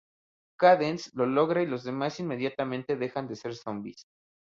Cadence 0.57 1.11
lo 1.13 1.27
logra 1.27 1.61
y 1.61 1.67
los 1.67 1.83
demás 1.83 2.19
inmediatamente 2.19 2.95
dejan 2.95 3.27
de 3.27 3.35
ser 3.35 3.53
zombis. 3.55 4.07